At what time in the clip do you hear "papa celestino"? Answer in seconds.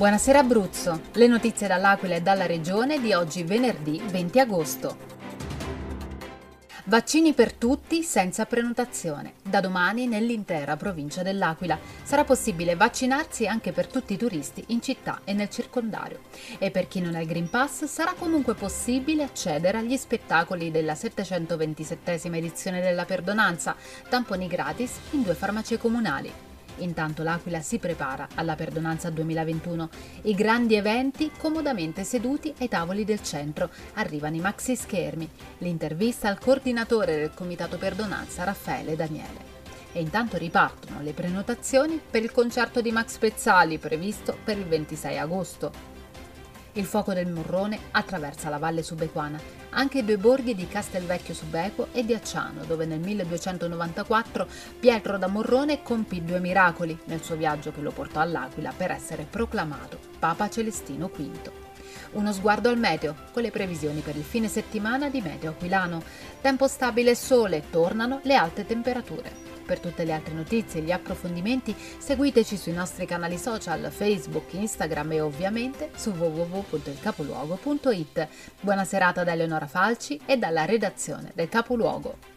60.20-61.08